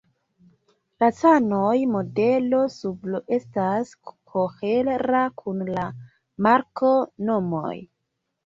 [1.01, 3.91] La Canon modelo sube estas
[4.33, 5.85] kohera kun la
[6.49, 7.79] marko-nomoj.